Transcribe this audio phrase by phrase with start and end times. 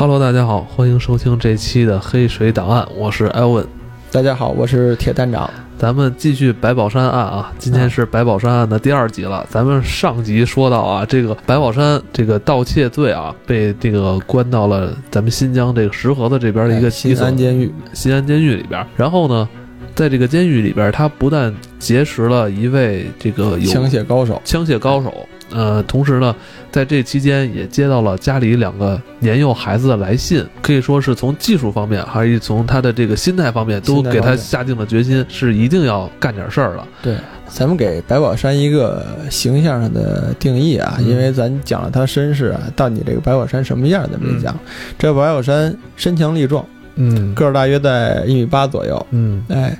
[0.00, 3.66] Hello，大家好，欢迎收听这期的《黑水档案》，我是艾文。
[4.12, 5.50] 大家好，我是铁探长。
[5.76, 9.44] 咱们继续白宝山案啊，今天是白宝山案的第二集了。
[9.50, 18.86] 咱们上集说到啊，这个白宝山这个盗窃罪啊，被这个关到了咱们新疆这个石河子这边的一个新安监狱，新安监狱里边。
[18.96, 19.48] 然后呢，
[19.96, 25.12] 在这个监狱里边，他不但结识了一位这个有枪械高手，枪械高手。
[25.50, 26.34] 呃，同时呢，
[26.70, 36.86] 在这期间也接到了家里两个年幼孩子的来信，可以说是从技术方面，还是从他的这个心态方面，都给他下定了决心，是一定要干点事儿了。
[37.02, 37.16] 对，
[37.48, 44.54] 咱们给白宝山一个形象上的定义啊，因为咱讲了他身世啊，到你这个白宝山什么样，咱们讲。
[44.98, 46.64] 这白宝山身强力壮，
[46.96, 49.78] 嗯，个儿大约在一米八左右，嗯，哎，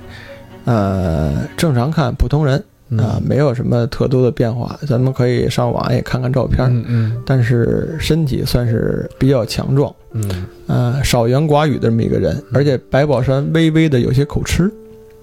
[0.65, 2.63] 呃，正常看普通人。
[2.97, 6.65] 啊，没有什么特多的变化，咱们可以上网也看看照片。
[6.69, 9.93] 嗯嗯，但是身体算是比较强壮。
[10.13, 14.71] 嗯，呃，少言寡语的这么一个人，而且白宝山微微的有些口吃。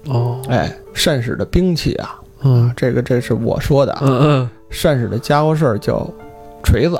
[0.05, 3.99] 哦，哎，善使的兵器啊，嗯，这个这是我说的啊。
[4.03, 6.09] 嗯嗯，善使的家伙事儿叫
[6.63, 6.97] 锤子，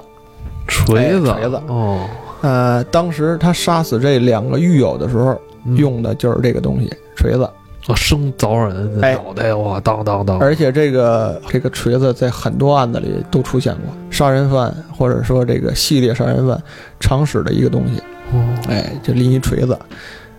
[0.67, 1.61] 锤子，锤子。
[1.67, 2.05] 哦，
[2.41, 5.39] 呃，当时他杀死这两个狱友的时候，
[5.77, 7.49] 用的就是这个东西，锤子。
[7.95, 10.38] 生凿人的脑袋哇，当当当！
[10.39, 16.61] 而且这个这个锤子在很多案子里都出现过，杀人犯或者说这个系列杀人犯
[16.99, 18.02] 常使的一个东西。
[18.33, 19.77] 哦，哎，就拎一锤子。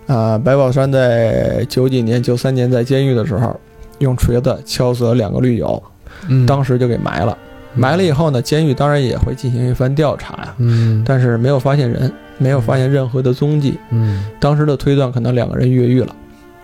[0.07, 3.59] 啊，白宝山在九几年、九三年在监狱的时候，
[3.99, 5.81] 用锤子敲死了两个狱友，
[6.47, 7.37] 当时就给埋了。
[7.75, 10.55] 埋了以后呢，监狱当然也会进行一番调查呀。
[10.57, 13.77] 嗯，但是没有发现人，没有发现任何的踪迹。
[13.91, 16.15] 嗯，当时的推断可能两个人越狱了。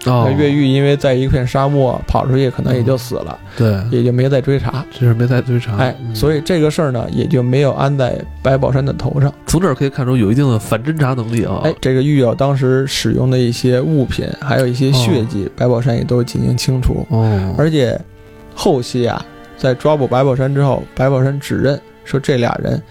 [0.06, 5.78] 那越狱，因为在一片沙漠跑出去，可能也就死了，对，也就没再追查，就是没再追查。
[5.78, 9.34] 哎，所以这个事儿呢，也就没有安在白宝山的头上。
[9.48, 11.62] 从这儿可以看出有一定的反侦查能力啊。
[11.64, 17.06] 哎，这个狱友当时使用的一些物品，还有一些血迹，白宝山也都进行清除。
[17.10, 18.00] 哦，而且
[18.54, 19.26] 后期啊，
[19.58, 22.82] 在抓捕白宝山之后，白宝山指认说这俩人，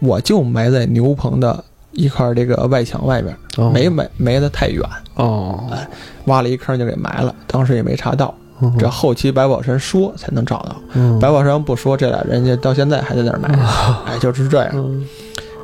[0.00, 1.64] 我就埋在牛棚的。
[1.94, 4.82] 一块这个外墙外边，没埋埋得太远。
[5.14, 5.88] 哦，哎，
[6.26, 8.34] 挖了一坑就给埋了，当时也没查到，
[8.78, 10.76] 这后期白宝山说才能找到，
[11.20, 13.48] 白宝山不说，这俩人家到现在还在那儿埋，
[14.06, 15.04] 哎，就是这样，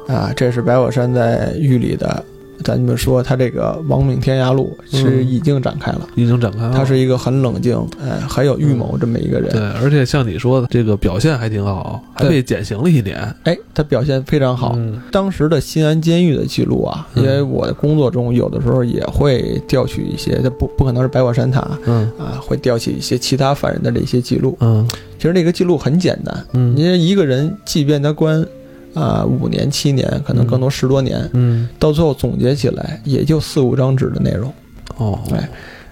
[0.09, 2.25] 啊，这是白宝山在狱里的。
[2.63, 6.73] 咱们说他这个亡命天涯路是已经展开了，已经展开了。
[6.75, 9.51] 他是一个很冷静，哎，很有预谋这么一个人。
[9.51, 13.19] 对，而且像你说的，这个表现还挺好，还被减刑了一年。
[13.45, 14.79] 哎，他表现非常好。
[15.11, 24.57] 当时的新安监狱的记录啊，因为我的工作中有的时候也会调取一些，他不不可能是白果山塔，嗯啊，会调取一些其他犯人的这些记录。
[24.61, 24.87] 嗯，
[25.19, 28.47] 其实那个记录很简单，嗯，因为一个人即便他关。
[28.95, 34.53] 啊，五年、七年，可能更多十多年，嗯，到最后总结起来也就四五张纸的内容，
[34.97, 35.49] 哦，哎，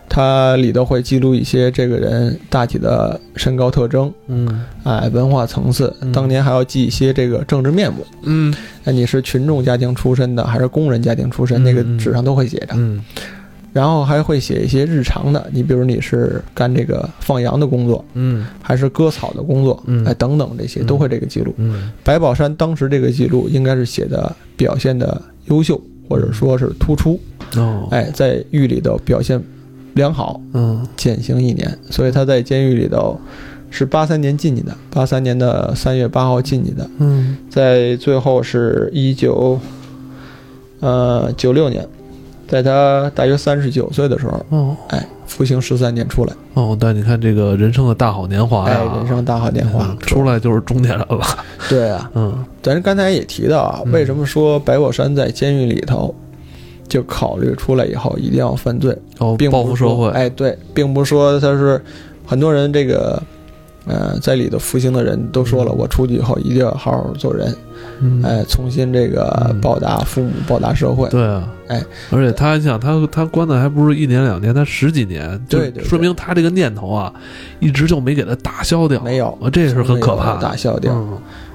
[0.08, 8.54] 它里头会记录一些这个人大体的身高特征，嗯，哎，文化层次，当年还要记一些这个政治面目，嗯，
[8.84, 13.02] 那你是群众家庭出身的还是工人家庭出身，那个纸上都会写着，嗯。
[13.78, 21.54] 然后还会写一些日常的，你比如你是干这个放羊的工作，嗯，还是割草的工作，嗯，哎，等等这些都会这个记录。
[21.58, 27.20] 嗯，白宝山当时这个记录应该是写的表现的优秀，或者说是突出，
[27.54, 29.40] 哦，哎，在狱里头表现
[29.94, 33.16] 良好，嗯，减刑一年，所以他在监狱里头
[33.70, 39.60] 是八三年进去的，八三年的三月八号进去的，嗯，在最后是一九，
[40.80, 41.88] 呃，九六年。
[42.48, 51.20] 在他大约三十九岁的时候，哦，哎，服刑十三年出来，哦，但你看这个人生的大好年华呀，人生大好年华， 出来就是中年人了。
[51.68, 56.14] 对啊，嗯，咱刚才也提到啊，为什么说白宝山在监狱里头
[56.88, 60.08] 就考虑出来以后一定要犯罪，哦，报复社会？
[60.12, 61.78] 哎，对，并不是说他是
[62.26, 63.22] 很多人这个，
[63.88, 67.52] 呃，在里头服刑的人都说了，我出去以后一定要好好做人。
[68.22, 71.08] 哎，重新这个报答父母，报答社会。
[71.08, 77.12] 对啊，哎，而且他想，他他关的还不是一年两年，他十几年，对对，说明他这个念头啊，
[77.58, 79.00] 一直就没给他打消掉。
[79.02, 80.94] 没有，这是很可怕的，打消掉。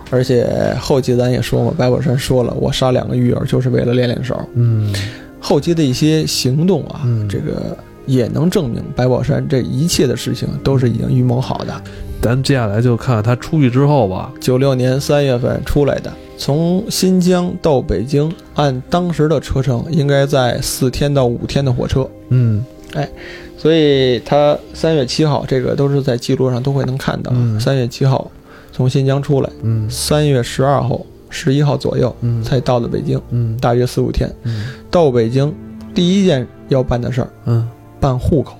[0.10, 4.38] 而且后期咱也说嘛，白宝山说了，我杀两个狱友就是为了练练手。
[4.54, 4.94] 嗯，
[5.40, 11.84] 后期的一些行动啊，这个也能证明白宝山这一切的事情都是已经预谋好的。
[12.24, 14.32] 咱接下来就看他出狱之后吧。
[14.40, 22.10] 九六年三月份出来的，从新疆到北京，按当时的车程，应该在四天到五天的火车。
[22.30, 23.10] 嗯，哎，
[23.58, 27.30] 所以他三月七号，这个都是在记录上都会能看到。
[27.60, 28.32] 三月七号
[28.72, 34.34] 从新疆出来，嗯，三月十二号十一号左右才到的北京，嗯，大约四五天。
[34.44, 35.54] 嗯到北京
[35.94, 37.68] 第一件要办的事儿，嗯，
[38.00, 38.56] 办户口。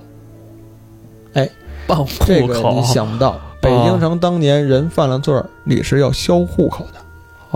[1.32, 1.48] 哎，
[1.86, 7.00] 办户口，这个你想不到，北京城当年人犯了罪儿，你是要销户口的。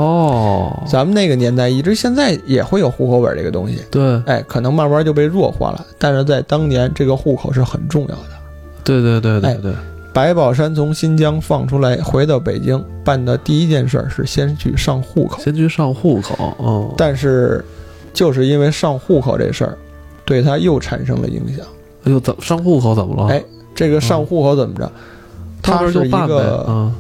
[0.03, 8.23] 哦，咱们那个年代一直现在也会有户口本这个东西，对，哎，可能慢慢就被弱化了，但是在当年这个户口是很重要的。
[8.85, 9.73] 对对对对对。
[10.15, 16.55] 白宝山从新疆放出来，回到北京办的第一件事是先去上户口，先去上户口。
[16.59, 17.65] 哦，但是
[18.13, 19.77] 就是因为上户口这事儿，
[20.25, 21.67] 对他又产生了影响。
[22.05, 23.33] 哎呦，怎么上户口怎么了？
[23.33, 23.45] 哎，
[23.75, 24.91] 这个上户口怎么着？
[25.69, 26.91] 他是一个。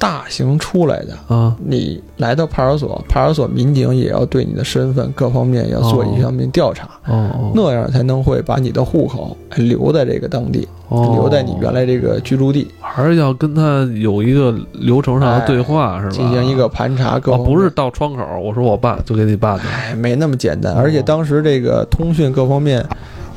[0.00, 16.12] 大型出来的啊，你来到派出所，派出所民警也要对你的身份各方面要做一方面调查，哦，那样才能会把你的户口留在这个当地，留在你原来这个居住地，还是要跟他有一个流程上的对话，是吧？
[16.12, 22.82] 进行一个盘查，各不是到窗口，我说我爸就给你办的，哎，没那么简单，而且当时这个通讯各方面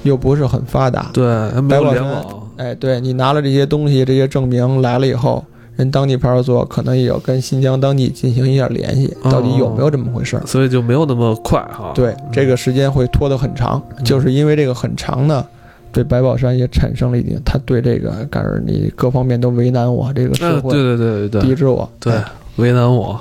[0.04, 1.26] 又不是很发达，对，
[1.60, 5.44] 没有联网，哎，对你拿了这些东西，这些证明来了以后。
[5.76, 10.40] 人当地派出所可能也要跟新疆当地进行一下联系，到底有没有这么回事？
[10.46, 11.92] 所以就没有那么快哈。
[11.96, 15.44] 对，这个时间会拖得很长，就是因为这个很长呢，
[15.92, 22.14] 对白宝山也产生了一定，他对这个，感觉你各方面都为难我，这个社会对对对对抵制我，对
[22.58, 23.20] 为难我，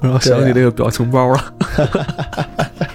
[0.00, 1.54] 然后想起这个表情包了，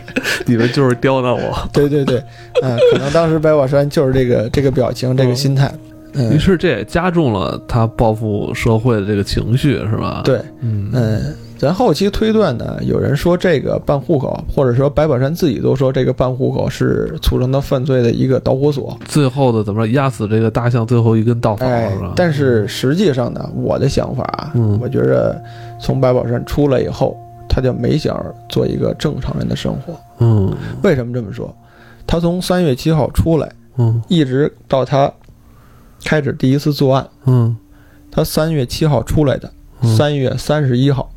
[0.47, 1.69] 你们就是刁难我。
[1.71, 2.23] 对 对对，
[2.61, 5.71] 嗯，可能当时白宝山就是这个这个表情，这个心态。
[6.13, 10.21] 嗯于是这也加重了他报复社会的这个情绪，是吧？
[10.25, 22.13] 对，嗯嗯，咱后期推断呢，有人说这个办户口，或者说白宝山自己都说这个办户口是促成他犯罪的一个导火索，最后的怎么压死这个大象最后一根稻草，是吧？
[22.15, 24.51] 但是实际上呢，我的想法啊，
[24.81, 25.39] 我觉着
[25.79, 27.15] 从白宝山出来以后，
[27.57, 29.99] 他就没想做一个正常人的生活。
[30.19, 31.51] 嗯，为什么这么说？
[32.05, 35.11] 他从三月七号出来，嗯，一直到他。
[36.05, 37.57] 开始第一次作案，嗯，
[38.11, 39.51] 他三月七号出来的，
[39.97, 41.09] 三月三十一号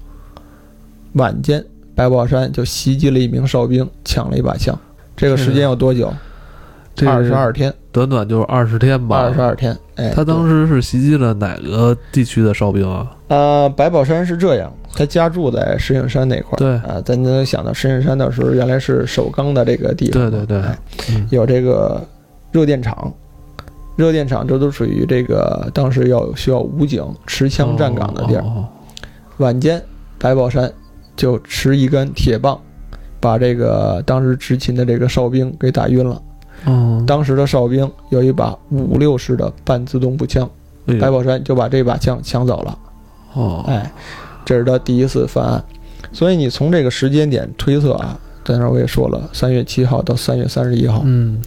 [1.12, 1.62] 晚间，
[1.94, 4.76] 白宝山就袭击了一名哨兵，抢了一把枪。
[5.14, 6.10] 这个时间有多久？
[7.06, 9.18] 二十二天，短短就是二十天吧。
[9.18, 13.14] 二十二天，哎，他当时是袭击了哪个地区的哨兵啊？
[13.28, 16.56] 呃，白宝山是这样，他家住在石景山那块儿。
[16.56, 22.02] 对啊，咱能想到石景山那时候原来是首钢的这个地方，对对对，有这个
[22.52, 23.12] 热电厂。
[23.96, 28.44] 热电厂，这都属于这个当时要需要武警持枪站岗的地儿。
[29.38, 29.82] 晚间，
[30.18, 30.72] 白宝山
[31.16, 32.58] 就持一根铁棒，
[33.18, 36.22] 把这个当时执勤的这个哨兵给打晕了。
[37.06, 40.48] 当时的哨兵有一把五六式的半自动步枪，
[40.98, 42.78] 白宝山就把这把枪抢走了。
[43.34, 43.92] 哦，哎，
[44.50, 45.64] 这是他第一次犯案。
[46.12, 51.40] 所以你从这个时间点推测啊，在那我也说了，三月七号到三月三十一号，嗯，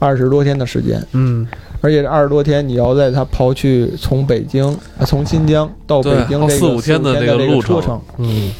[0.00, 1.46] 二十多天的时间，嗯。
[1.80, 4.76] 而且这二十多天，你要在他刨去从北京、
[5.06, 8.50] 从新疆到北京这个四五天的这个路程，嗯，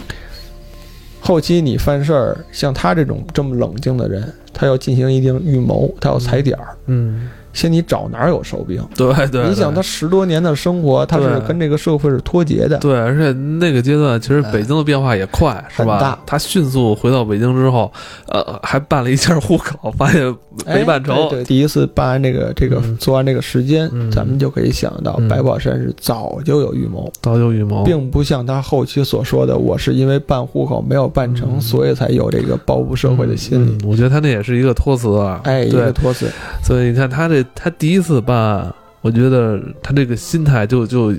[1.18, 7.28] 后期你犯事儿，像他这种这么冷静的人，他要进行一定预谋，他要踩点儿，嗯。
[7.52, 8.82] 先你找哪儿有烧饼？
[8.96, 12.78] 对对，你想他十多年的生活，他是跟这个社会是脱节的。
[12.78, 16.18] 对，而且那个阶段其实北京的变化也快，是吧？
[16.24, 17.90] 他迅速回到北京之后，
[18.26, 20.22] 呃，还办了一下户口，发现
[20.66, 21.28] 没办成。
[21.30, 33.86] 对，第一次办完这个这个做完这个时间，咱们就可以想到白宝山是早就有预谋，早有预谋，并不像他后期所说的，我是因为办户口没有办成，所以才有这个报复社会的心理。
[33.86, 36.28] 我觉得他那也是一个托词啊，哎，一个托词。
[36.62, 37.37] 所以你看他这。
[37.54, 41.12] 他第一次办案，我觉得他这个心态就就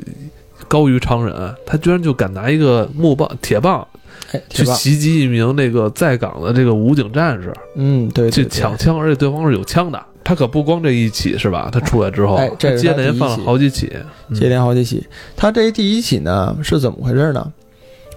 [0.67, 1.55] 高于常人。
[1.65, 3.87] 他居然就敢拿一个木棒、铁棒，
[4.49, 7.53] 去袭击一名那个在岗的这个武警战士。
[7.75, 10.03] 嗯，对，去抢枪，而且对方是有枪的。
[10.23, 11.69] 他可不光这一起是吧？
[11.71, 13.91] 他出来之后，接连犯了好几起，
[14.33, 15.03] 接连好几起。
[15.35, 17.51] 他这第一起呢是怎么回事呢？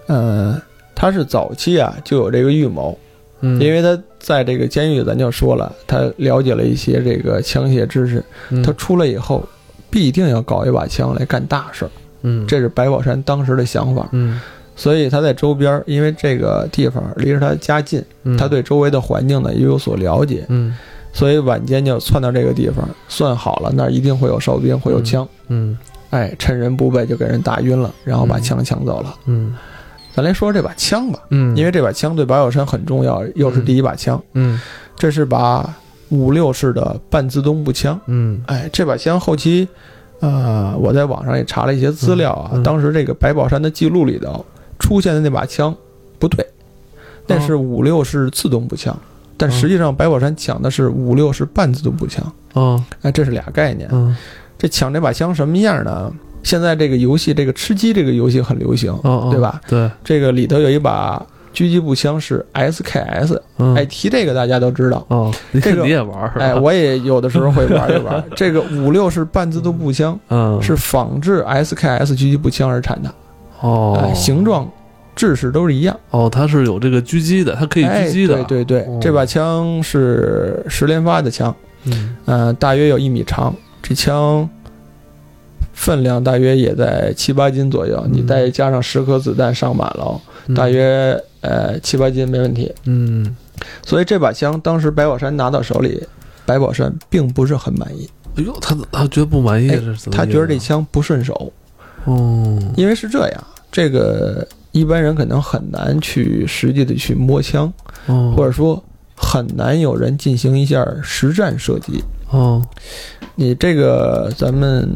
[0.08, 0.60] 呃，
[0.94, 2.98] 他是早期啊就有这个预谋。
[3.42, 8.22] 因为他在这个监狱，咱就说了，他了解了一些这个枪械知识。
[8.64, 9.44] 他出来以后，
[9.90, 11.84] 必定要搞一把枪来干大事。
[12.22, 14.08] 嗯，这是白宝山当时的想法。
[14.12, 14.40] 嗯，
[14.76, 18.00] 所以他在周边，因为这个地方离着他家近，
[18.38, 20.46] 他对周围的环境呢也有所了解。
[20.48, 20.72] 嗯，
[21.12, 25.28] 所以晚间就窜到这个地方，算好了那儿一定会有哨兵，会有枪。
[25.48, 25.76] 嗯，
[26.10, 29.16] 哎，趁人不备就给人打晕了，然后把枪抢走了。
[29.26, 29.52] 嗯。
[30.14, 34.60] 咱来说说这把枪吧，嗯，因为这把枪对白宝山很重要，又是第一把枪，嗯，
[34.96, 35.74] 这是把
[36.10, 39.66] 五六式的半自动步枪，嗯，哎，这把枪后期，
[40.20, 44.44] 呃，我在网上也查了一些资料啊，当时这个白宝山的记录里头
[44.78, 45.74] 出现的那把枪
[46.18, 46.46] 不对，
[47.26, 48.94] 那是五六式自动步枪，
[49.36, 52.22] 但实际上白宝山抢的是五六式半自动步枪。
[52.52, 53.88] 哦，哎，这是俩概念。
[53.92, 54.14] 嗯，
[54.58, 56.12] 这抢这把枪什么样呢？
[56.42, 59.60] 现在这个游戏，这个吃鸡这个游戏很流行，哦，对吧？
[59.68, 63.38] 对，这个里头有一把狙击步枪是 SKS，
[63.76, 65.04] 哎，提这个大家都知道。
[65.08, 65.32] 哦，
[65.62, 68.24] 这个你也玩哎，我也有的时候会玩一玩。
[68.34, 73.14] 这个五六式半自动步枪，嗯，是仿制 SKS 狙击步枪而产的。
[73.60, 74.68] 哦，形状、
[75.14, 75.94] 制式都是一样。
[76.10, 78.42] 哦，它是有这个狙击的，它可以狙击的。
[78.44, 81.54] 对对对，这把枪是十连发的枪，
[82.26, 83.54] 嗯，大约有一米长。
[83.82, 84.48] 这枪。
[85.72, 90.20] 分量大约也在七八斤左右，你再加上十颗子弹上满了，
[90.54, 92.72] 大约呃七八斤没问题。
[92.84, 93.34] 嗯，
[93.84, 96.06] 所以这把枪当时白宝山拿到手里，
[96.44, 98.08] 白宝山并不是很满意。
[98.36, 99.68] 哎呦，他他觉得不满意？
[100.10, 101.52] 他觉得这枪不顺手。
[102.04, 107.72] 哦，因为是这样，这个一般人可能很难去实际的去摸枪，
[108.36, 108.80] 或者说
[109.16, 112.04] 很难有人进行一下实战射击。
[112.30, 112.62] 哦，
[113.34, 114.88] 你这个咱们。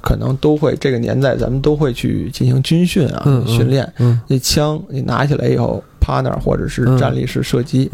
[0.00, 3.90] 可能都会这个年代，咱们都会去进行军训啊，训练。
[4.26, 7.90] 那枪你拿起来以后趴那儿，或者是站立式射击，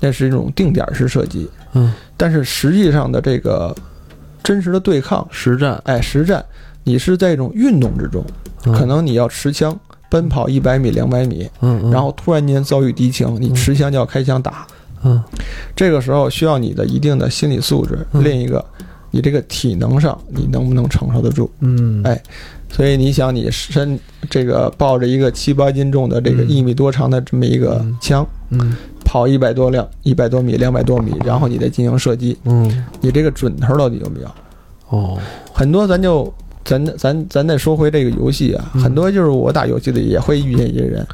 [0.00, 1.48] 那是一种定点式射击。
[1.74, 3.74] 嗯，但是实际上的这个
[4.42, 6.44] 真实的对抗实战，哎，实战，
[6.82, 8.24] 你是在一种运动之中，
[8.72, 14.66] 可能你要持枪奔跑一百米、两百米，嗯，然后突然间遭遇敌情，你持枪就要开枪打。
[15.02, 15.22] 嗯，
[15.76, 17.98] 这个时候需要你的一定的心理素质。
[18.12, 18.64] 另一个。
[19.14, 21.48] 你这个体能上，你能不能承受得住？
[21.60, 22.20] 嗯，哎，
[22.68, 23.96] 所以你想，你身
[24.28, 34.28] 这个抱着一个七八斤重的这个一米多长的这么一个枪，嗯，跑一百多辆、一百多米、两百多米，然后你再进行射击，嗯，你这个准头到底有没有？
[34.88, 35.16] 哦，
[35.52, 41.06] 很多咱就咱咱咱再说回这个游戏啊，很多就是我打游戏的也会遇见一些人。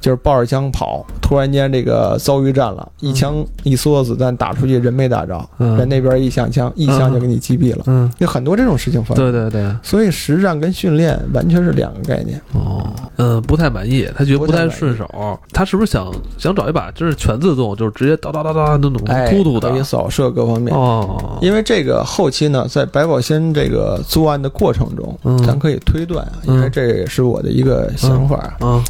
[0.00, 7.82] 就是抱着枪跑，突然间这个遭遇战了，一枪一梭子子弹打出去，人没打着，人那边一响枪，一枪就给你击毙了。
[7.86, 9.16] 嗯，有很多这种事情发生。
[9.16, 12.40] 对对对，所以实战跟训练完全是两个概念。
[12.54, 15.06] 哦，嗯，不太满意，他觉得不太顺手。
[15.52, 18.92] 他是不是想想找一把就是全自动，就是直接哒哒哒哒那种
[19.30, 20.74] 突突的，可以扫射各方面。
[20.74, 28.82] 哦，因为这个后期呢，在白宝仙这个作案的过程中，咱可以推断啊，因为这也是我的一个想法啊。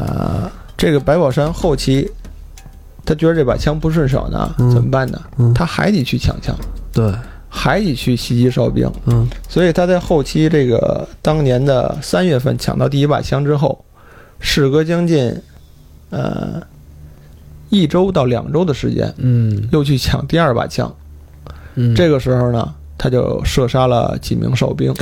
[0.00, 2.10] 啊，这个白宝山后期，
[3.04, 5.20] 他觉得这把枪不顺手呢，怎么办呢？
[5.54, 6.56] 他还得去抢枪，
[6.92, 7.12] 对，
[7.48, 8.90] 还得去袭击哨兵。
[9.04, 13.84] 嗯，所以他在后期这个当年的三月份抢到第一把枪之后，
[14.38, 15.36] 事隔将近
[16.08, 16.62] 呃
[17.68, 20.90] 一周到两周的时间，嗯，又去抢第二把枪。
[21.74, 24.94] 嗯，这个时候呢，他就射杀了几名哨兵。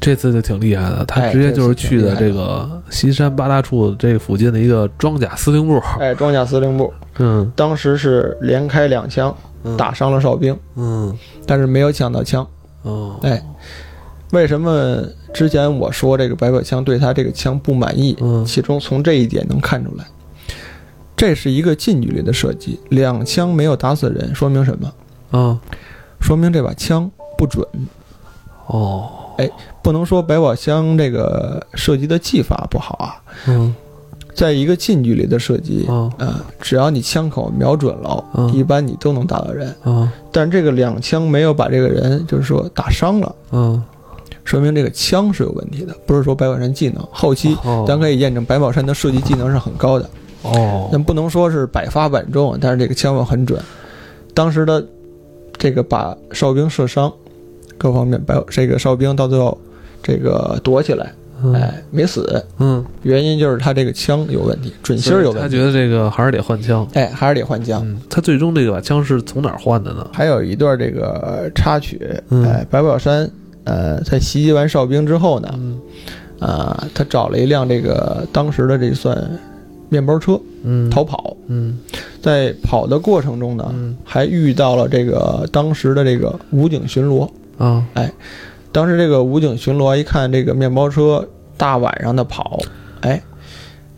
[0.00, 5.82] 这次就挺厉害的，他直接就是去的这个西山八大处这附近的一个装甲司令部。
[5.98, 9.34] 哎，装甲司令部，嗯，当时是连开两枪，
[9.76, 11.12] 打伤了哨兵，嗯，
[11.44, 12.46] 但是没有抢到枪。
[12.82, 13.42] 哦，哎，
[14.30, 15.02] 为什么
[15.34, 18.16] 之前我说这个白宝枪对他这个枪不满意？
[18.20, 20.04] 嗯，其中从这一点能看出来，
[21.16, 24.92] 这是一个近距离的射击，两枪没有打死人，说明什么？
[25.36, 25.58] 啊，
[26.20, 27.66] 说明这把枪不准。
[28.66, 29.10] 哦。
[29.38, 29.48] 哎，
[29.82, 33.22] 不能说百宝箱这个射击的技法不好啊。
[33.46, 33.72] 嗯，
[34.34, 39.72] 在一个近距离的射击，啊，只要你枪口瞄准了，一般你都能打到人。
[39.84, 43.34] 啊，但这个两枪没有把这个人，就是说打伤了。
[43.52, 43.80] 嗯，
[44.42, 47.06] 说明这个枪是有问题的，不是说百宝山技能。
[47.12, 50.10] 后期咱可以验证百宝山的射击技能是很高的。
[50.42, 53.62] 哦，但不能说是百发百中，但是这个枪法很准。
[54.34, 54.84] 当时的
[55.56, 57.12] 这个把哨兵射伤。
[57.78, 59.56] 各方面，白这个哨兵到最后，
[60.02, 61.12] 这个躲起来，
[61.54, 62.44] 哎，没死。
[62.58, 65.40] 嗯，原因就是他这个枪有问题，准心有问题。
[65.40, 67.86] 他觉得这个还是得换枪，哎，还是得换枪。
[68.10, 70.06] 他最终这个把枪是从哪儿换的呢？
[70.12, 73.30] 还有一段这个插曲，哎，白宝山，
[73.64, 75.48] 呃，在袭击完哨兵之后呢，
[76.40, 79.16] 啊，他找了一辆这个当时的这算
[79.88, 81.36] 面包车，嗯，逃跑。
[81.46, 81.78] 嗯，
[82.20, 83.72] 在跑的过程中呢，
[84.04, 87.28] 还遇到了这个当时的这个武警巡逻。
[87.58, 88.10] 啊，哎，
[88.72, 92.58] 当时这个武警巡逻一看这个面包车大晚上的跑，
[93.00, 93.20] 哎，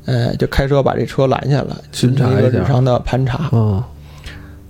[0.06, 3.50] 呃，就开车把这车拦下了，巡查一个日常的盘查。
[3.52, 3.82] 嗯，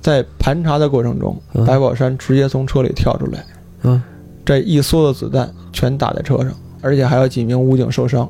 [0.00, 3.44] 在盘查的过程中，白宝山直接从车里跳出来，
[3.82, 4.02] 嗯，
[4.44, 8.28] 这一梭子子弹全打在车上，而且还有几名武警受伤，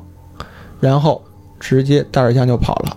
[0.79, 1.21] 然后
[1.59, 2.95] 直接带着枪就跑了。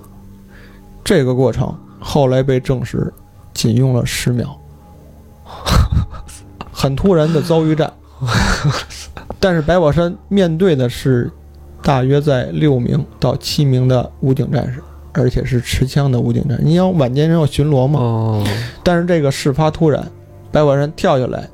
[1.02, 3.12] 这个过程后来被证实，
[3.54, 4.54] 仅用了十秒。
[6.84, 7.90] 很突然的遭遇战，
[9.40, 11.30] 但是白宝山面对的是
[11.82, 14.82] 大约在六名到七名的武警战士。
[15.16, 16.64] 而且是持枪的武警战士。
[16.64, 18.00] 你想晚间人要巡逻嘛？
[18.00, 18.44] 哦，
[18.82, 20.04] 但是这个事发突然，
[20.50, 21.48] 白宝山跳下来，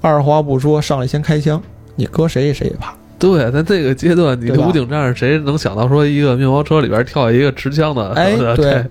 [0.00, 1.62] 二话不说上来先开枪，
[1.94, 2.92] 你搁谁谁也怕。
[3.16, 8.10] 对，在这个阶段，你的武警战士谁能想到说一个面包车里边跳下一个持枪的？
[8.14, 8.84] 哎， 对，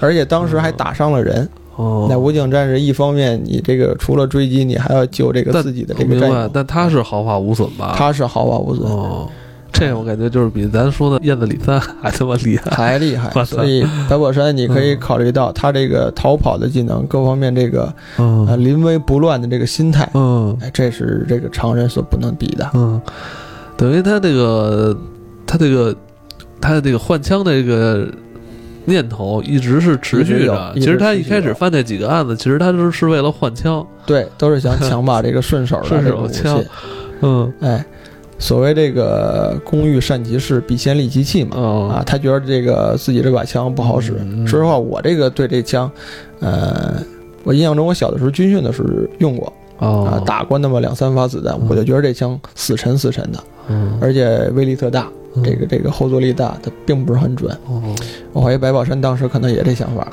[0.00, 1.46] 而且当时还打伤了人。
[1.78, 6.50] 哦，那武警战士一方面，你这个除了追击，你还要救这个自己的这个战友。
[6.52, 7.94] 但他是毫发无损吧？
[7.96, 8.90] 他是毫发无损。
[8.90, 9.30] 哦，
[9.72, 13.30] 这我感觉就是比咱说的燕子李三还他妈厉害，还厉害。
[13.44, 17.84] 所以白宝山，你可以考虑到他这个逃跑的技能，各方面这个
[18.16, 22.68] 啊临危不乱的这个心态，嗯，哎，这是这个常人所不能比的。
[22.74, 23.00] 嗯，
[23.76, 24.98] 等于他这个
[25.46, 25.94] 他这个
[26.60, 28.08] 他的这个换枪的这个。
[28.88, 30.72] 念头一直是持续着。
[30.74, 33.86] 其实他一开始犯那几个案子，其实他都是为了换枪。
[34.04, 36.60] 对，都是想 抢把这个顺手的顺手枪。
[37.20, 37.84] 嗯，哎，
[38.38, 41.56] 所谓这个“工欲善其事，必先利其器”嘛。
[41.56, 44.14] 啊，他觉得这个自己这把枪不好使。
[44.46, 45.90] 说实话，我这个对这枪，
[46.40, 46.94] 呃，
[47.44, 53.38] 我印象中我小的时候军训的时候用过啊，打过那么两三发子弹，我就觉得这枪死沉死沉的，
[54.00, 55.08] 而且威力特大。
[55.44, 57.56] 这个这个后坐力大，它并不是很准。
[58.32, 60.08] 我怀疑白宝山当时可能也这想法。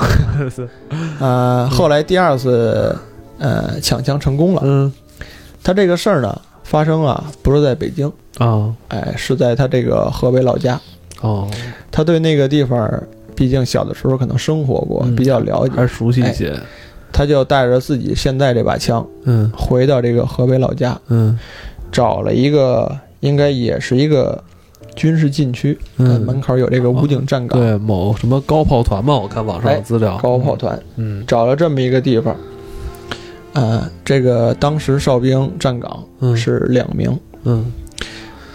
[1.20, 2.96] 呃，后来第二次，
[3.40, 4.62] 呃，抢枪成功了。
[4.64, 4.92] 嗯，
[5.64, 10.80] 他这个事儿呢，发生啊，不是在北京啊，哎，是在他这个河北老家。
[11.22, 11.50] 哦，
[11.92, 12.92] 他对那个地方，
[13.36, 16.54] 毕竟小的时候可能生活过，比较了解，还熟悉一些。
[17.12, 21.40] 他就带着自己现在这把枪，嗯，回到这个河北老家，嗯，
[21.92, 24.44] 找了一个，应该也是一个。
[24.96, 32.36] 军事禁区，嗯，门口有这个武警站岗，对，某什么高炮团吧，我看网上有资料，高炮团，嗯，找了这么一个地方，
[33.54, 36.04] 啊，这个当时哨兵站岗
[36.36, 37.72] 是两名，嗯，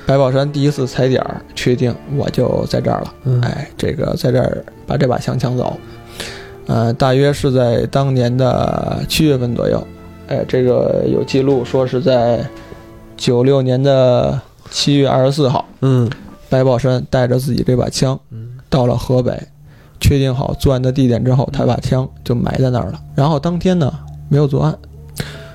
[0.07, 5.77] 白宝山第一次踩点儿，确定我就在这儿了，哎，这个在这儿把这把枪抢走，
[6.67, 9.87] 呃，大约是在当年的七月份左右，
[10.29, 12.45] 哎，这个有记录说是在
[13.17, 16.11] 九六年的七月二十四号，嗯。
[16.51, 18.19] 白宝山带着自己这把枪，
[18.69, 19.41] 到了河北，
[20.01, 23.01] 确定好作案的地点之后，他把枪就埋在那儿了。
[23.15, 23.91] 然后当天呢，
[24.29, 24.77] 没有作案，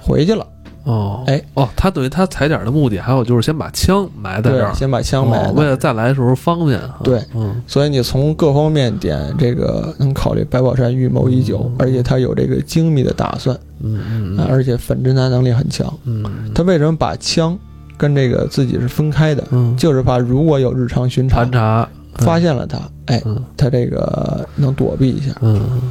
[0.01, 0.47] 回去了。
[0.85, 6.79] 哦，哎，哦，他等于他踩点的目的，还有就是先把枪埋在这儿，先把枪埋，为了再来的时候方便。
[7.03, 15.91] 对，嗯，所以你从各方面点，这个能考虑白宝山预谋已久，而且他有这个精密的打算，嗯嗯，而且反侦查能力很强。
[16.03, 17.57] 嗯，他为什么把枪？
[17.97, 23.21] 跟这个自己是分开的，嗯，就是怕如果有日常巡查，盘查发现了他，哎，
[23.55, 25.81] 他这个能躲避一下，嗯，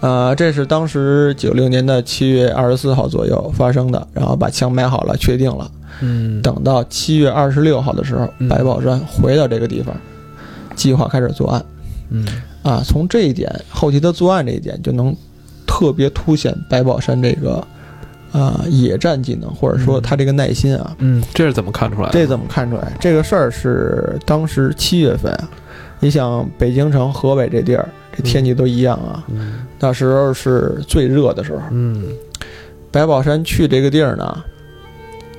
[0.00, 9.94] 呃，这是当时九六年的七月二十四号左右发生的，然后把枪买好了，确定了，嗯，等到七月二十六号的时候，白宝山回到这个地方，
[10.74, 11.64] 计划开始作案，
[12.10, 12.26] 嗯，
[12.62, 15.14] 啊，从这一点后期他作案这一点就能
[15.66, 17.66] 特别凸显白宝山这个。
[18.32, 22.12] 啊，野战技能，或者说他这个耐心啊，嗯，这是怎么看出来的？
[22.12, 22.92] 这怎么看出来？
[23.00, 25.48] 这个事儿是当时七月份啊，
[26.00, 31.62] 你想北京城、河北这地儿，这天气都一样啊，嗯那时候是最热的时候。
[31.70, 32.04] 嗯，
[32.90, 34.44] 白宝山去这个地儿呢，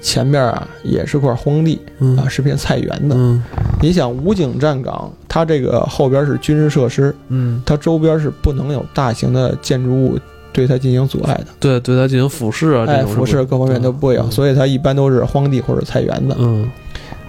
[0.02, 1.80] 前面啊也是块荒地
[2.17, 3.15] 啊，是片菜园子。
[3.15, 3.43] 嗯，
[3.82, 10.17] 你想武警站岗，它这个后边是军事设施，嗯，它周边是不能有大型的建筑物。
[10.51, 16.35] 对它进行阻碍的，对，对它进行俯视啊，哎，俯视各方面都不会有，所以它一般都是荒地或者菜园子。
[16.39, 16.69] 嗯，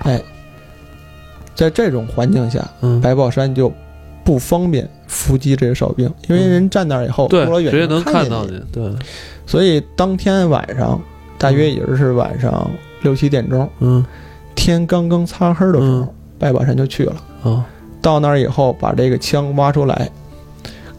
[0.00, 0.20] 哎，
[1.54, 2.66] 在这种环境下，
[3.02, 3.70] 白宝山就
[4.24, 8.61] 不方便伏击这些哨兵，因为人站那儿以后，对，直接能看到你。
[8.72, 8.90] 对，
[9.46, 11.00] 所以当天晚上，
[11.37, 12.70] 大约也是晚上
[13.02, 14.04] 六七点钟，嗯，
[14.54, 17.16] 天刚刚擦黑的时候，白宝山就去了。
[17.42, 17.66] 啊，
[18.00, 20.11] 到那儿以后，把这个枪挖出来，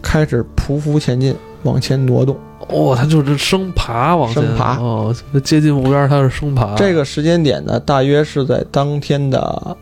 [0.00, 1.34] 开始匍匐前进。
[1.64, 2.36] 往前挪动，
[2.68, 6.74] 哦，他就是生爬，往前爬，哦，接近目标，他是生爬。
[6.74, 9.76] 这个时间点呢，大约是在当天的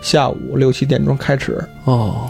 [0.00, 2.28] 下午六七点钟开始，哦，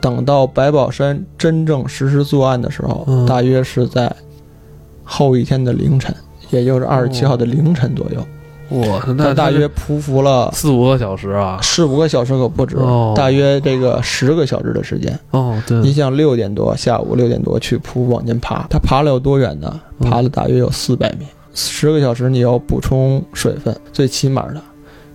[0.00, 4.14] 等到白宝山真正实施作案的时候，大约是在
[5.04, 6.14] 后一天的凌晨，
[6.50, 8.26] 也就是二十七号的凌晨左右。
[8.70, 12.76] 哇，那大约匍匐了四五个小时啊，四五个小时可不止，
[13.16, 15.18] 大约这个十个小时的时间。
[15.32, 19.80] 哦，对，你想六点多，下午六点多去匍往前爬，他爬了有多远呢？
[20.00, 24.60] 爬了大约有四百米，十个小时你要补充水分，最起码的。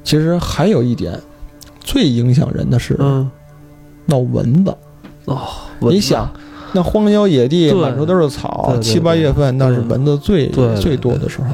[0.03, 1.17] 其实还有一点，
[1.79, 2.97] 最影响人的是，
[4.05, 4.75] 闹蚊子。
[5.25, 5.39] 哦，
[5.79, 6.29] 你想，
[6.73, 11.47] 那荒郊野地满处都是草，七八月份那是蚊子最最多的时候。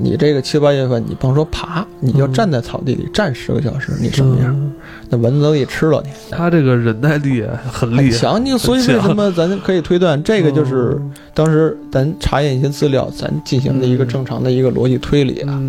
[0.00, 4.72] 你这个七八月份，你甭说爬，你就站在草地里站十个小时，你什么样？
[5.10, 6.10] 那蚊子都给吃了你。
[6.30, 8.44] 他这个忍耐力很厉害，强。
[8.44, 11.00] 你所以为什么咱可以推断，这个就是
[11.34, 15.60] 当时咱查验一些资料，咱进行的一个正常的一个逻辑推理啊。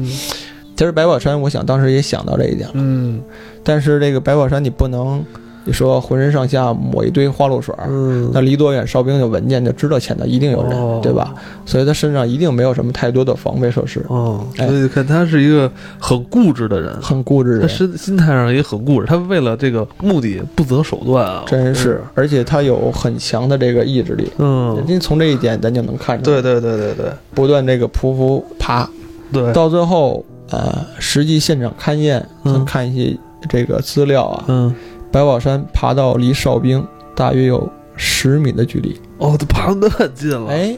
[0.76, 2.76] 其实白宝山，我想当时也想到这一点了。
[2.76, 3.22] 嗯，
[3.64, 5.24] 但是这个白宝山，你不能。
[5.70, 11.32] 你说浑身上下抹一堆花露水，嗯，那离多远哨兵就闻见就知道前头一定有人，对吧？
[11.64, 14.04] 所以他身上一定没有什么太多的防备设施。
[14.08, 17.60] 哦，所以看他是一个很固执的人，很固执。
[17.60, 22.02] 他心心态上也很固执，他为了这个目的不择手段啊，真是。
[22.16, 26.42] 而且他有很强的这个意志力，嗯，您从这一点咱就能看出来。
[26.42, 28.90] 对对对对对，不断这个匍匐爬，
[29.32, 33.16] 对，到最后呃，实际现场勘验，咱看一些
[33.48, 34.74] 这个资料啊，嗯。
[35.12, 40.52] 白宝山爬到离哨兵大约有十米的距离，哦，他爬那么近了。
[40.52, 40.78] 哎，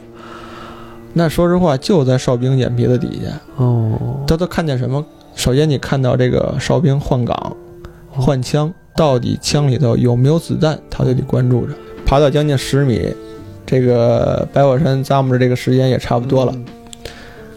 [1.12, 3.40] 那说实话，就在哨兵眼皮子底下。
[3.56, 5.04] 哦，他都看见什么？
[5.34, 7.56] 首先，你看到这个哨兵换岗、
[8.10, 11.74] 换枪，到底枪里头有没有子弹，他就得关注着。
[12.04, 13.14] 爬到将近十米，
[13.64, 16.54] 这个白宝山咂摸着这个时间也差不多了，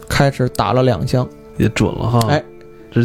[0.08, 2.20] 开始打了两枪，也准了哈。
[2.28, 2.42] 哎，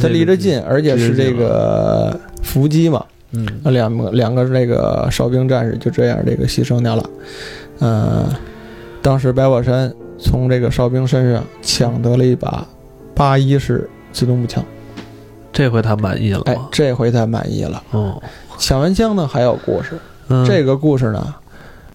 [0.01, 3.03] 他离着近，而且是这个伏击嘛。
[3.33, 7.09] 嗯，那两个两个那个哨兵战士就这样这个牺牲掉了。
[7.79, 8.29] 嗯，
[9.01, 12.65] 当时白宝山从这个哨兵身上抢得了一把
[13.15, 14.63] 八一式自动步枪，
[15.53, 16.41] 这回他满意了。
[16.45, 17.81] 哎，这回他满意了。
[17.91, 18.21] 哦，
[18.57, 19.97] 抢完枪呢还有故事。
[20.45, 21.35] 这个故事呢，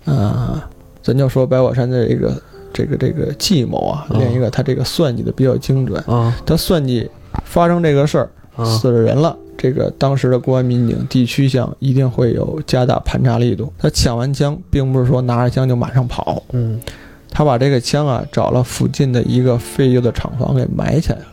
[0.07, 0.61] 嗯，
[1.03, 6.03] 咱就说白宝山的这个这个这个计谋啊，另一个他这个算计的比较精准。
[6.07, 7.11] 啊，他算计
[7.45, 9.37] 发生这个事儿，死了人了。
[9.67, 13.73] 这个当时的公安民警地区项一定会有加大盘查力度。
[13.77, 16.81] 他抢完枪，并不是说拿着枪就马上跑，嗯，
[17.29, 21.27] 他把这个枪啊找了附近的一个废旧的厂房给埋起来了。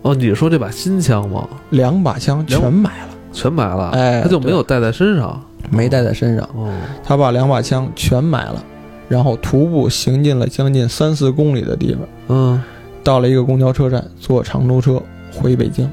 [0.00, 1.46] 哦，你说这把新枪吗？
[1.68, 3.90] 两把枪全埋了，全埋了。
[3.90, 5.38] 哎，他就没有带在身上，
[5.70, 6.48] 没带在身上。
[6.54, 6.72] 哦，
[7.04, 8.64] 他把两把枪全埋了，
[9.06, 12.62] 然后徒步行进了将近三四公里的地方，嗯，
[13.02, 14.98] 到了一个公交车站，坐长途车
[15.30, 15.90] 回北京。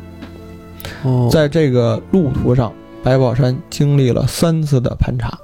[1.31, 2.71] 在这个路途上，
[3.03, 5.37] 白宝山经历了三次的盘查，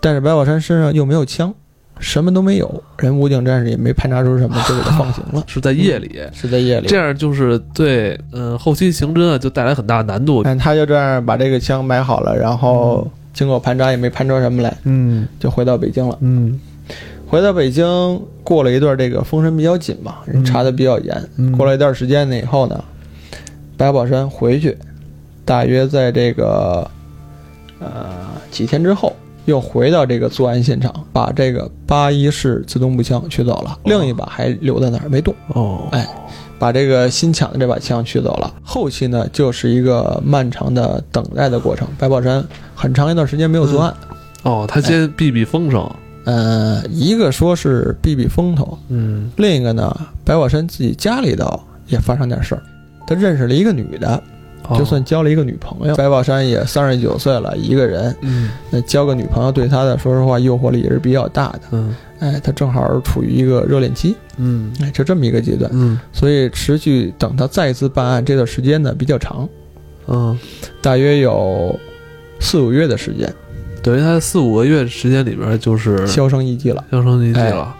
[0.00, 1.54] 但是白宝山身上又没有枪，
[1.98, 5.42] 什么都没有，人武警战士也没盘查出什么，就给他放行了。
[5.48, 10.42] 是在夜里，是在夜里，这样就是对，嗯，后期刑侦啊就带来很大难度。
[10.42, 16.18] 但他就这样把这个枪买好了，然后经过盘查也没盘出什么来，嗯，就回到北京了。
[16.20, 16.60] 嗯，
[17.26, 21.28] 回到北京过了一段这个封神比较紧嘛，人查的比较严。
[21.56, 22.84] 过了一段时间呢以后呢。
[23.76, 24.76] 白宝山回去，
[25.44, 26.90] 大约在这个
[27.80, 27.88] 呃
[28.50, 35.34] 几天之后，又回到这个作案现场，把这个八一式自动步枪取走了，另一把还留在那儿没动。
[35.48, 36.08] 哦，哎，
[36.58, 38.54] 把这个新抢的这把枪取走了。
[38.62, 41.86] 后期呢，就是一个漫长的等待的过程。
[41.98, 43.94] 白宝山很长一段时间没有作案。
[44.44, 45.90] 哦，他先避避风声。
[46.24, 52.62] 呃，一个说是避避风头，嗯，另一个呢，白宝山自己家里头也发生点事儿。
[53.06, 54.22] 他认识了一个女的，
[54.78, 55.94] 就算交了一个女朋友。
[55.94, 69.46] 白宝山也三十九岁了，一个人，嗯，那交个女朋友对他的，说实话诱惑力也是比较大的，嗯，哎，他正好处于一个热恋期，嗯，哎，就这么一个阶段，嗯，所以持续等他再一次办案这段时间呢比较长，
[70.06, 70.38] 嗯，
[70.80, 71.78] 大约有
[72.40, 73.30] 四五月的时间，
[73.82, 77.76] 等于他四五个月时间里边就是销声匿迹了，销声匿迹了。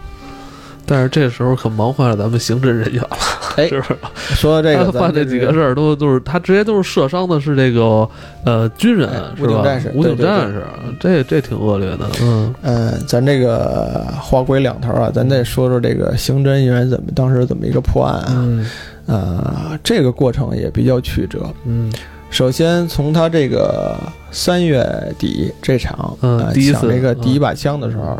[0.85, 3.17] 但是这时候可忙坏了咱们刑侦人员了，
[3.57, 3.97] 哎，是不是？
[4.35, 8.07] 说到这个，他犯这几个事儿都都是他直接都是射伤的是这个
[8.45, 10.63] 呃军人，武警战士，武警战士，
[10.99, 12.09] 这这挺恶劣的。
[12.21, 18.33] 嗯嗯，咱这个话归两头啊，咱得说说这个刑侦人员怎么当时怎么一个破案啊？
[18.35, 18.69] 嗯，
[19.07, 21.39] 呃，这个过程也比较曲折。
[21.65, 21.91] 嗯，
[22.29, 23.95] 首先从他这个
[24.31, 24.85] 三月
[25.17, 26.39] 底这场嗯
[26.71, 28.17] 抢这个第一把枪的时候。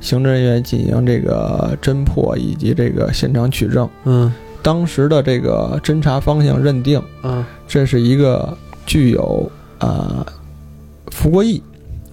[0.00, 3.88] 刑侦人员进行这个侦破以及这个现场取证。
[4.04, 4.32] 嗯，
[4.62, 10.26] 当时的这个侦查方向认定，嗯，这是一个具有啊
[11.10, 11.62] 服过役、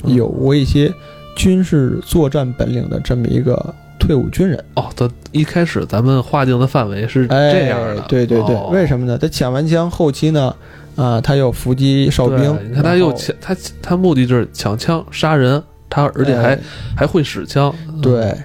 [0.04, 0.94] 有过一些
[1.36, 4.64] 军事作战本领的这么一个退伍军人。
[4.76, 8.02] 哦，他一开始咱们划定的范围是这样的。
[8.08, 9.18] 对对对，为什么呢？
[9.18, 10.54] 他抢完枪，后期呢，
[10.96, 12.58] 啊，他又伏击哨兵。
[12.70, 15.62] 你看，他又抢，他他目的就是抢枪杀人。
[15.90, 16.60] 他而且还
[16.96, 18.36] 还会使枪，对，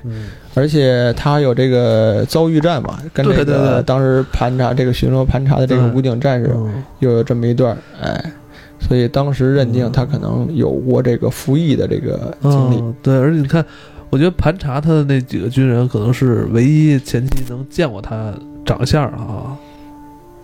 [0.54, 6.54] 而且他有这个遭遇战嘛，跟这个当时盘查这个巡逻盘查的这个武警战士
[7.00, 8.32] 又有这么一段，哎，
[8.80, 12.94] 所以当时认定他可能有过这个服役的这个经历。
[13.02, 13.64] 对，而且你看，
[14.10, 18.32] 我觉得盘查他的那几个军人可能是唯一前期能见过他
[18.64, 19.56] 长相啊。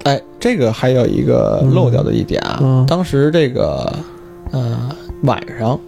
[0.05, 3.93] 哎，这个还有一个漏掉的一点啊，当时这个
[4.53, 4.91] 呃
[5.23, 5.79] 晚上，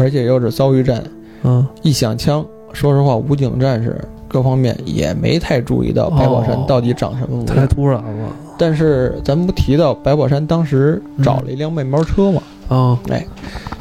[0.00, 1.02] 而且又是遭遇战，
[1.42, 3.96] 嗯，一响枪，说实话，武警战士
[4.28, 8.28] 各方面也没太注意到白宝山到底长什么模样，太突然了。
[8.58, 12.42] 但是咱们不提到白宝山当时找了一辆面包车吗？
[12.68, 13.26] 啊，哎，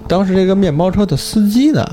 [0.07, 1.85] 当时这个面包车的司机呢，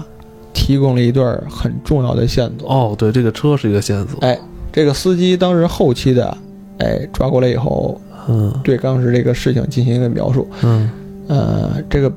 [0.52, 2.70] 提供了一段很重要的线索。
[2.70, 4.20] 哦，对，这个车是一个线索。
[4.20, 4.38] 哎，
[4.72, 6.38] 这个司机当时后期的，
[6.78, 10.48] 哎，抓过来以后，嗯，对当时这个事情进行一个描述。
[10.62, 10.90] 嗯，
[11.26, 12.10] 呃，这个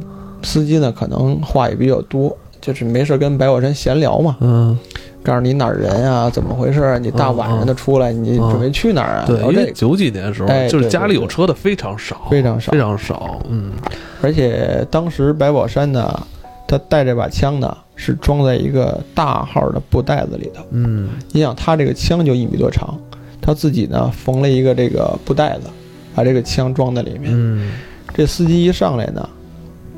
[0.44, 4.38] 司机呢，可能话也比较多，就是没事跟白宝山闲聊嘛。
[4.40, 4.78] 嗯。
[5.22, 6.30] 告诉你哪儿人啊？
[6.30, 6.98] 怎么回事？
[7.00, 9.26] 你大晚上的出来，你准备去哪儿啊？
[9.28, 13.38] 对，因为九几年的时候，就是家里有车的非常少，非常少，非常少。
[13.50, 13.74] 嗯，
[14.22, 16.18] 而且当时白宝山呢，
[16.66, 20.64] 他带这把枪呢，是装在一个大号的布袋子里头。
[20.72, 22.98] 嗯，你想他这个枪就一米多长，
[23.42, 25.70] 他自己呢缝了一个这个布袋子，
[26.16, 27.26] 把这个枪装在里面。
[27.26, 27.72] 嗯，
[28.14, 29.30] 这司机一上来呢，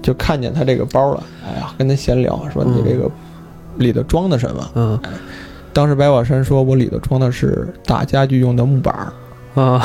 [0.01, 1.23] 就看见他这个包了。
[1.45, 3.09] 哎呀，跟他闲聊说你这个。
[3.77, 4.71] 里头装的什么？
[4.75, 4.99] 嗯，
[5.71, 9.13] 当时白宝山说：“我里头装的是打家具用的木板儿。”
[9.55, 9.81] 啊，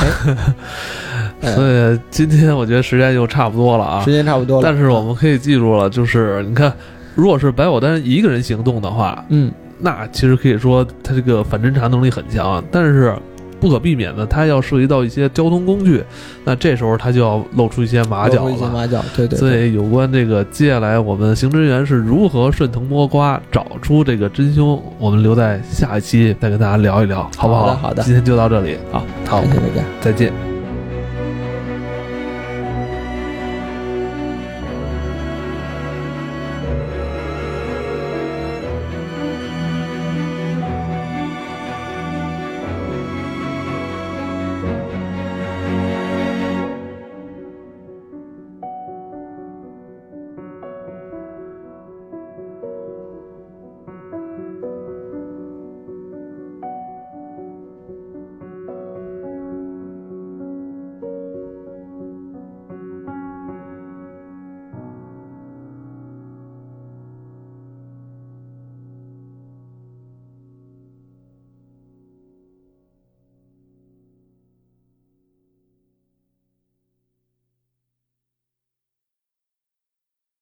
[1.41, 4.63] 所以今天我觉得时间就差不多了啊，时间差不多了。
[4.63, 6.71] 但是我们可以记住了，就是你看，
[7.15, 9.49] 如果是白宝丹一个人行动的话，嗯，
[9.79, 13.15] 那其实可以说他这个反侦查能力很强，但是。
[13.59, 16.03] 不可避免的，它要涉及到一些交通工具，
[16.43, 18.51] 那这时候它就要露出一些马脚了。
[18.51, 19.37] 一些马脚，对对。
[19.37, 27.75] 所以有关这个接下来我们刑侦员是如何顺藤摸瓜找出这个真凶，我们留在下一期再跟大家聊一聊，好不好？
[27.75, 30.46] 好的，今天就到这里，好，好，再见，再见。